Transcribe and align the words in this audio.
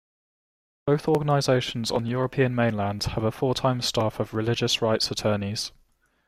Both 0.87 1.07
organizations 1.07 1.91
on 1.91 2.05
the 2.05 2.09
European 2.09 2.55
mainland 2.55 3.03
have 3.03 3.23
a 3.23 3.29
full-time 3.31 3.81
staff 3.81 4.19
of 4.19 4.33
religious 4.33 4.81
rights 4.81 5.11
attorneys. 5.11 5.71